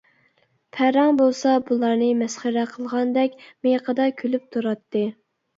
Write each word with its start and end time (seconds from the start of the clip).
پەرەڭ 0.77 1.19
بولسا 1.19 1.51
بۇلارنى 1.67 2.07
مەسخىرە 2.21 2.63
قىلغاندەك 2.71 3.37
مىيىقىدا 3.67 4.09
كۈلۈپ 4.23 4.49
تۇراتتى. 4.57 5.07